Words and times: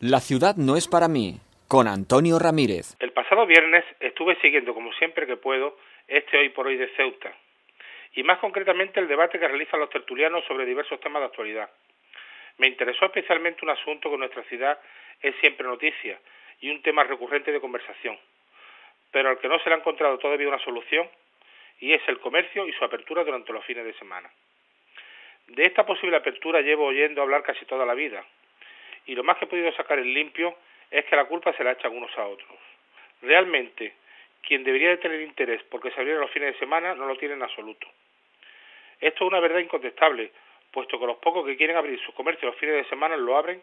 La 0.00 0.20
ciudad 0.20 0.56
no 0.56 0.76
es 0.76 0.88
para 0.88 1.08
mí, 1.08 1.40
con 1.68 1.88
Antonio 1.88 2.38
Ramírez. 2.38 2.94
El 3.00 3.12
pasado 3.12 3.46
viernes 3.46 3.82
estuve 3.98 4.36
siguiendo, 4.42 4.74
como 4.74 4.92
siempre 4.92 5.26
que 5.26 5.38
puedo, 5.38 5.78
este 6.06 6.36
hoy 6.36 6.50
por 6.50 6.66
hoy 6.66 6.76
de 6.76 6.94
Ceuta, 6.96 7.32
y 8.12 8.22
más 8.22 8.38
concretamente 8.38 9.00
el 9.00 9.08
debate 9.08 9.38
que 9.38 9.48
realizan 9.48 9.80
los 9.80 9.88
tertulianos 9.88 10.44
sobre 10.44 10.66
diversos 10.66 11.00
temas 11.00 11.22
de 11.22 11.26
actualidad. 11.28 11.70
Me 12.58 12.66
interesó 12.66 13.06
especialmente 13.06 13.64
un 13.64 13.70
asunto 13.70 14.10
que 14.10 14.16
en 14.16 14.20
nuestra 14.20 14.42
ciudad 14.42 14.78
es 15.22 15.34
siempre 15.40 15.66
noticia 15.66 16.20
y 16.60 16.68
un 16.68 16.82
tema 16.82 17.02
recurrente 17.04 17.50
de 17.50 17.62
conversación, 17.62 18.18
pero 19.10 19.30
al 19.30 19.38
que 19.38 19.48
no 19.48 19.58
se 19.60 19.70
le 19.70 19.76
ha 19.76 19.78
encontrado 19.78 20.18
todavía 20.18 20.46
una 20.46 20.62
solución, 20.62 21.08
y 21.80 21.94
es 21.94 22.02
el 22.06 22.20
comercio 22.20 22.68
y 22.68 22.72
su 22.74 22.84
apertura 22.84 23.24
durante 23.24 23.50
los 23.50 23.64
fines 23.64 23.86
de 23.86 23.94
semana. 23.94 24.30
De 25.46 25.62
esta 25.62 25.86
posible 25.86 26.18
apertura 26.18 26.60
llevo 26.60 26.84
oyendo 26.84 27.22
hablar 27.22 27.42
casi 27.42 27.64
toda 27.64 27.86
la 27.86 27.94
vida, 27.94 28.26
y 29.06 29.14
lo 29.14 29.24
más 29.24 29.38
que 29.38 29.44
he 29.44 29.48
podido 29.48 29.72
sacar 29.72 29.98
en 29.98 30.12
limpio 30.12 30.56
es 30.90 31.04
que 31.06 31.16
la 31.16 31.24
culpa 31.24 31.52
se 31.54 31.64
la 31.64 31.72
echan 31.72 31.96
unos 31.96 32.16
a 32.18 32.26
otros. 32.26 32.58
Realmente, 33.22 33.94
quien 34.42 34.64
debería 34.64 34.90
de 34.90 34.98
tener 34.98 35.20
interés 35.20 35.62
porque 35.64 35.90
se 35.90 36.00
abrieron 36.00 36.20
los 36.20 36.30
fines 36.30 36.52
de 36.52 36.58
semana 36.58 36.94
no 36.94 37.06
lo 37.06 37.16
tiene 37.16 37.34
en 37.34 37.42
absoluto. 37.42 37.86
Esto 39.00 39.24
es 39.24 39.28
una 39.30 39.40
verdad 39.40 39.58
incontestable, 39.58 40.30
puesto 40.70 40.98
que 40.98 41.06
los 41.06 41.18
pocos 41.18 41.44
que 41.46 41.56
quieren 41.56 41.76
abrir 41.76 42.00
sus 42.00 42.14
comercios 42.14 42.50
los 42.50 42.60
fines 42.60 42.76
de 42.76 42.88
semana 42.88 43.16
lo 43.16 43.36
abren 43.36 43.62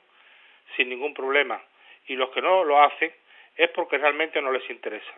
sin 0.76 0.90
ningún 0.90 1.14
problema, 1.14 1.62
y 2.08 2.16
los 2.16 2.30
que 2.32 2.42
no 2.42 2.64
lo 2.64 2.82
hacen 2.82 3.12
es 3.56 3.70
porque 3.70 3.98
realmente 3.98 4.42
no 4.42 4.52
les 4.52 4.68
interesa. 4.70 5.14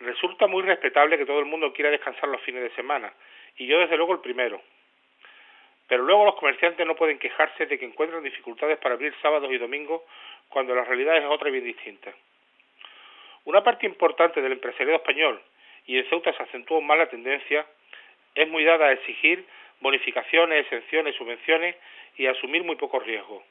Resulta 0.00 0.46
muy 0.46 0.62
respetable 0.62 1.18
que 1.18 1.26
todo 1.26 1.40
el 1.40 1.46
mundo 1.46 1.72
quiera 1.72 1.90
descansar 1.90 2.28
los 2.28 2.40
fines 2.42 2.62
de 2.62 2.70
semana, 2.70 3.12
y 3.56 3.66
yo 3.66 3.80
desde 3.80 3.96
luego 3.96 4.12
el 4.12 4.20
primero. 4.20 4.62
Pero 5.88 6.02
luego 6.02 6.26
los 6.26 6.34
comerciantes 6.34 6.86
no 6.86 6.94
pueden 6.94 7.18
quejarse 7.18 7.64
de 7.66 7.78
que 7.78 7.86
encuentran 7.86 8.22
dificultades 8.22 8.78
para 8.78 8.94
abrir 8.94 9.14
sábados 9.22 9.50
y 9.50 9.56
domingos 9.56 10.02
cuando 10.50 10.74
la 10.74 10.84
realidad 10.84 11.16
es 11.16 11.24
otra 11.24 11.48
y 11.48 11.52
bien 11.52 11.64
distinta. 11.64 12.12
Una 13.44 13.64
parte 13.64 13.86
importante 13.86 14.42
del 14.42 14.52
empresariado 14.52 14.96
español, 14.98 15.40
y 15.86 15.96
en 15.96 16.08
Ceuta 16.10 16.34
se 16.34 16.42
acentuó 16.42 16.82
más 16.82 16.98
la 16.98 17.08
tendencia, 17.08 17.66
es 18.34 18.46
muy 18.48 18.64
dada 18.64 18.86
a 18.86 18.92
exigir 18.92 19.46
bonificaciones, 19.80 20.66
exenciones, 20.66 21.16
subvenciones 21.16 21.74
y 22.18 22.26
a 22.26 22.32
asumir 22.32 22.62
muy 22.64 22.76
pocos 22.76 23.02
riesgos. 23.04 23.42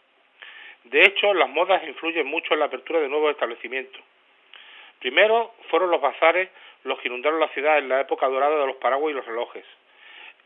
De 0.83 1.01
hecho, 1.01 1.33
las 1.33 1.49
modas 1.49 1.83
influyen 1.87 2.27
mucho 2.27 2.53
en 2.53 2.59
la 2.59 2.65
apertura 2.65 2.99
de 2.99 3.09
nuevos 3.09 3.31
establecimientos. 3.31 4.01
Primero 4.99 5.55
fueron 5.69 5.89
los 5.89 6.01
bazares 6.01 6.49
los 6.83 6.99
que 6.99 7.07
inundaron 7.07 7.39
la 7.39 7.49
ciudad 7.49 7.79
en 7.79 7.89
la 7.89 8.01
época 8.01 8.27
dorada 8.27 8.59
de 8.59 8.67
los 8.67 8.75
paraguas 8.75 9.11
y 9.11 9.15
los 9.15 9.25
relojes 9.25 9.65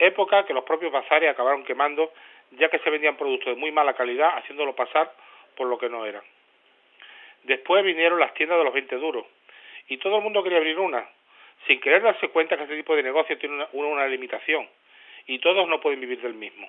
época 0.02 0.46
que 0.46 0.54
los 0.54 0.64
propios 0.64 0.92
bazares 0.92 1.30
acabaron 1.30 1.64
quemando 1.64 2.12
ya 2.52 2.70
que 2.70 2.80
se 2.80 2.90
vendían 2.90 3.16
productos 3.16 3.54
de 3.54 3.60
muy 3.60 3.72
mala 3.72 3.94
calidad 3.94 4.38
haciéndolo 4.38 4.76
pasar 4.76 5.14
por 5.56 5.68
lo 5.68 5.78
que 5.78 5.90
no 5.90 6.06
eran. 6.06 6.24
Después 7.44 7.84
vinieron 7.84 8.20
las 8.20 8.34
tiendas 8.34 8.58
de 8.58 8.64
los 8.64 8.74
20 8.74 8.96
duros 8.98 9.26
y 9.88 9.98
todo 9.98 10.18
el 10.18 10.24
mundo 10.24 10.44
quería 10.44 10.58
abrir 10.58 10.80
una, 10.80 11.08
sin 11.68 11.80
querer 11.80 12.02
darse 12.02 12.30
cuenta 12.30 12.58
que 12.58 12.64
este 12.64 12.78
tipo 12.78 12.96
de 12.96 13.04
negocio 13.04 13.38
tiene 13.38 13.56
una, 13.56 13.68
una 13.74 14.08
limitación 14.08 14.68
y 15.28 15.40
todos 15.40 15.68
no 15.68 15.80
pueden 15.80 16.02
vivir 16.02 16.22
del 16.22 16.34
mismo. 16.34 16.68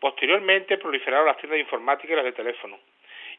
Posteriormente 0.00 0.78
proliferaron 0.78 1.26
las 1.26 1.36
tiendas 1.36 1.56
de 1.56 1.62
informática 1.62 2.12
y 2.12 2.16
las 2.16 2.24
de 2.24 2.32
teléfono, 2.32 2.78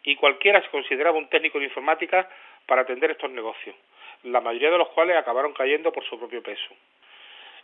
y 0.03 0.15
cualquiera 0.15 0.61
se 0.61 0.69
consideraba 0.69 1.17
un 1.17 1.29
técnico 1.29 1.59
de 1.59 1.65
informática 1.65 2.29
para 2.65 2.81
atender 2.81 3.11
estos 3.11 3.31
negocios, 3.31 3.75
la 4.23 4.41
mayoría 4.41 4.71
de 4.71 4.77
los 4.77 4.89
cuales 4.89 5.17
acabaron 5.17 5.53
cayendo 5.53 5.91
por 5.91 6.05
su 6.05 6.17
propio 6.17 6.41
peso. 6.41 6.73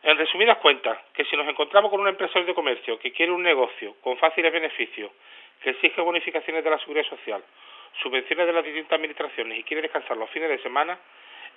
En 0.01 0.17
resumidas 0.17 0.57
cuentas, 0.59 0.97
que 1.13 1.25
si 1.25 1.35
nos 1.35 1.47
encontramos 1.47 1.91
con 1.91 1.99
un 1.99 2.07
empresario 2.07 2.45
de 2.45 2.53
comercio 2.53 2.97
que 2.99 3.11
quiere 3.11 3.33
un 3.33 3.43
negocio 3.43 3.95
con 4.01 4.17
fáciles 4.17 4.51
beneficios, 4.51 5.11
que 5.61 5.71
exige 5.71 5.99
bonificaciones 6.01 6.63
de 6.63 6.69
la 6.69 6.79
seguridad 6.79 7.05
social, 7.05 7.43
subvenciones 8.01 8.47
de 8.47 8.53
las 8.53 8.63
distintas 8.63 8.93
administraciones 8.93 9.59
y 9.59 9.63
quiere 9.63 9.81
descansar 9.81 10.15
los 10.15 10.29
fines 10.29 10.49
de 10.49 10.59
semana, 10.59 10.97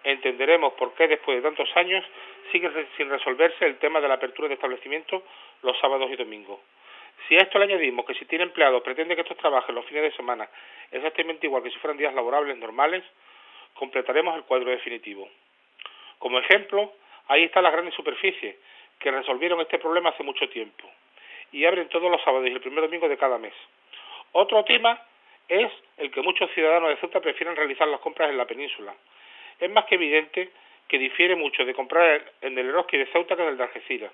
entenderemos 0.03 0.73
por 0.73 0.95
qué 0.95 1.07
después 1.07 1.37
de 1.37 1.43
tantos 1.43 1.69
años 1.77 2.05
sigue 2.51 2.69
sin 2.97 3.09
resolverse 3.11 3.65
el 3.65 3.79
tema 3.79 4.01
de 4.01 4.09
la 4.09 4.15
apertura 4.15 4.49
de 4.49 4.55
establecimientos 4.55 5.23
los 5.63 5.79
sábados 5.79 6.11
y 6.11 6.17
domingos. 6.17 6.59
Si 7.29 7.37
a 7.37 7.43
esto 7.43 7.59
le 7.61 7.67
añadimos 7.67 8.05
que 8.05 8.15
si 8.15 8.25
tiene 8.25 8.43
empleados 8.43 8.83
pretende 8.83 9.15
que 9.15 9.23
estos 9.23 9.37
trabajen 9.37 9.77
los 9.77 9.85
fines 9.87 10.03
de 10.03 10.13
semana 10.17 10.49
exactamente 10.91 11.47
igual 11.47 11.63
que 11.63 11.71
si 11.71 11.79
fueran 11.79 11.97
días 11.97 12.15
laborables 12.15 12.57
normales, 12.59 13.05
completaremos 13.75 14.37
el 14.37 14.43
cuadro 14.43 14.71
definitivo. 14.71 15.29
Como 16.19 16.41
ejemplo, 16.41 16.93
Ahí 17.29 17.45
están 17.45 17.65
las 17.65 17.73
grandes 17.73 17.95
superficies 17.95 18.57
que 18.99 19.11
resolvieron 19.11 19.61
este 19.61 19.79
problema 19.79 20.11
hace 20.11 20.23
mucho 20.23 20.49
tiempo 20.49 20.89
y 21.53 21.65
abren 21.65 21.89
todos 21.89 22.11
los 22.11 22.23
sábados 22.23 22.49
y 22.49 22.53
el 22.53 22.61
primer 22.61 22.83
domingo 22.83 23.09
de 23.09 23.19
cada 23.19 23.39
mes. 23.39 23.55
Otro 24.33 24.65
tema 24.65 25.01
es 25.49 25.71
el 25.99 26.11
que 26.11 26.23
muchos 26.23 26.51
ciudadanos 26.53 26.89
de 26.91 26.97
Ceuta 26.97 27.21
prefieren 27.21 27.55
realizar 27.55 27.87
las 27.89 28.01
compras 28.01 28.31
en 28.31 28.39
la 28.39 28.47
península. 28.47 28.95
Es 29.61 29.71
más 29.71 29.85
que 29.85 29.97
evidente 29.97 30.51
que 30.89 30.99
difiere 30.99 31.37
mucho 31.37 31.65
de 31.65 31.75
comprar 31.75 32.33
en 32.41 32.59
el 32.59 32.69
Eroski 32.69 32.97
de 32.97 33.07
Ceuta 33.07 33.37
que 33.37 33.43
en 33.43 33.49
el 33.49 33.57
de 33.57 33.65
Algeciras. 33.65 34.13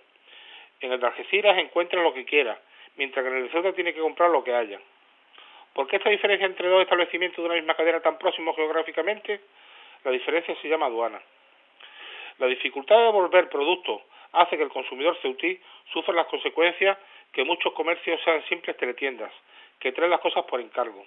En 0.81 0.93
el 0.93 1.01
de 1.01 1.07
Algeciras 1.07 1.59
encuentra 1.59 2.03
lo 2.03 2.13
que 2.13 2.25
quiera, 2.25 2.59
mientras 2.97 3.25
que 3.25 3.31
en 3.31 3.37
el 3.37 3.43
de 3.45 3.51
Ceuta 3.51 3.73
tiene 3.73 3.95
que 3.95 4.01
comprar 4.01 4.31
lo 4.31 4.43
que 4.43 4.55
haya. 4.55 4.81
¿Por 5.73 5.87
qué 5.87 5.97
esta 5.97 6.11
diferencia 6.11 6.47
entre 6.47 6.69
dos 6.69 6.83
establecimientos 6.83 7.39
de 7.39 7.47
una 7.47 7.55
misma 7.55 7.75
cadena 7.75 8.01
tan 8.01 8.19
próximos 8.19 8.57
geográficamente? 8.57 9.41
La 10.05 10.11
diferencia 10.11 10.57
se 10.61 10.69
llama 10.69 10.87
aduana. 10.87 11.21
La 12.39 12.47
dificultad 12.47 12.97
de 12.97 13.05
devolver 13.05 13.49
productos 13.49 14.01
hace 14.33 14.57
que 14.57 14.63
el 14.63 14.69
consumidor 14.69 15.17
ceutí 15.21 15.59
sufra 15.93 16.15
las 16.15 16.29
consecuencias 16.29 16.97
que 17.33 17.43
muchos 17.43 17.73
comercios 17.73 18.21
sean 18.23 18.45
simples 18.49 18.77
teletiendas, 18.77 19.33
que 19.81 19.91
traen 19.91 20.11
las 20.11 20.21
cosas 20.21 20.45
por 20.45 20.61
encargo, 20.61 21.05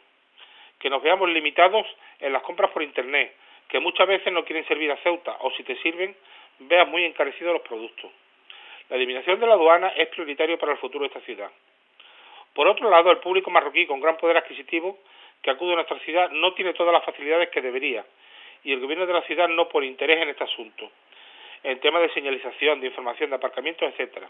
que 0.77 0.89
nos 0.89 1.01
veamos 1.01 1.29
limitados 1.29 1.87
en 2.19 2.33
las 2.33 2.43
compras 2.43 2.71
por 2.71 2.83
Internet, 2.83 3.33
que 3.69 3.79
muchas 3.79 4.07
veces 4.07 4.33
no 4.33 4.43
quieren 4.43 4.67
servir 4.67 4.91
a 4.91 4.97
Ceuta 4.97 5.37
o 5.39 5.51
si 5.51 5.63
te 5.63 5.77
sirven, 5.77 6.13
veas 6.59 6.87
muy 6.89 7.05
encarecidos 7.05 7.53
los 7.53 7.61
productos. 7.61 8.11
La 8.89 8.97
eliminación 8.97 9.39
de 9.39 9.47
la 9.47 9.53
aduana 9.53 9.87
es 9.95 10.09
prioritario 10.09 10.59
para 10.59 10.73
el 10.73 10.79
futuro 10.79 11.03
de 11.03 11.07
esta 11.07 11.21
ciudad. 11.21 11.49
Por 12.53 12.67
otro 12.67 12.89
lado, 12.89 13.09
el 13.09 13.19
público 13.19 13.49
marroquí 13.49 13.85
con 13.85 14.01
gran 14.01 14.17
poder 14.17 14.35
adquisitivo 14.35 14.99
que 15.41 15.49
acude 15.49 15.71
a 15.71 15.75
nuestra 15.75 15.97
ciudad 15.99 16.29
no 16.31 16.53
tiene 16.55 16.73
todas 16.73 16.91
las 16.91 17.05
facilidades 17.05 17.49
que 17.49 17.61
debería 17.61 18.05
y 18.65 18.73
el 18.73 18.81
gobierno 18.81 19.05
de 19.05 19.13
la 19.13 19.21
ciudad 19.21 19.47
no 19.47 19.69
pone 19.69 19.87
interés 19.87 20.21
en 20.21 20.29
este 20.29 20.43
asunto 20.43 20.91
en 21.63 21.79
temas 21.79 22.01
de 22.01 22.13
señalización, 22.13 22.81
de 22.81 22.87
información, 22.87 23.29
de 23.29 23.35
aparcamiento, 23.35 23.85
etcétera. 23.85 24.29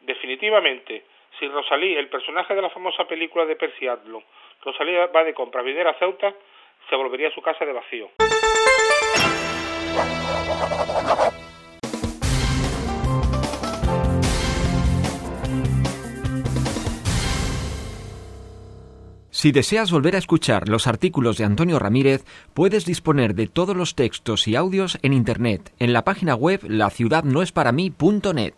Definitivamente, 0.00 1.04
si 1.38 1.48
Rosalí, 1.48 1.94
el 1.94 2.08
personaje 2.08 2.54
de 2.54 2.62
la 2.62 2.70
famosa 2.70 3.04
película 3.04 3.44
de 3.44 3.56
Percy 3.56 3.86
Adlon, 3.86 4.24
Rosalí 4.62 4.94
va 4.94 5.24
de 5.24 5.34
compra 5.34 5.62
a 5.62 5.90
a 5.90 5.94
Ceuta, 5.94 6.34
se 6.88 6.96
volvería 6.96 7.28
a 7.28 7.32
su 7.32 7.42
casa 7.42 7.64
de 7.64 7.72
vacío. 7.72 8.10
Si 19.36 19.52
deseas 19.52 19.90
volver 19.90 20.14
a 20.14 20.18
escuchar 20.18 20.66
los 20.66 20.86
artículos 20.86 21.36
de 21.36 21.44
Antonio 21.44 21.78
Ramírez, 21.78 22.24
puedes 22.54 22.86
disponer 22.86 23.34
de 23.34 23.48
todos 23.48 23.76
los 23.76 23.94
textos 23.94 24.48
y 24.48 24.56
audios 24.56 24.98
en 25.02 25.12
Internet, 25.12 25.74
en 25.78 25.92
la 25.92 26.04
página 26.04 26.34
web 26.34 26.60
laciudadnoesparamí.net. 26.66 28.54